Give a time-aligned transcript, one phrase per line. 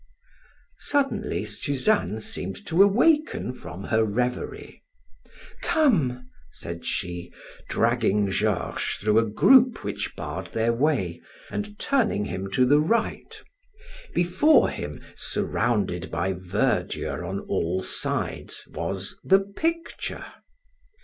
[0.79, 4.81] Suddenly Suzanne seemed to awaken from her reverie.
[5.61, 7.31] "Come," said she,
[7.69, 13.39] dragging Georges through a group which barred their way, and turning him to the right.
[14.15, 20.25] Before him, surrounded by verdure on all sides, was the picture.